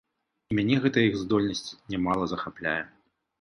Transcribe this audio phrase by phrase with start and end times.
[0.53, 2.81] І мяне гэтая іх здольнасць нямала захапляе.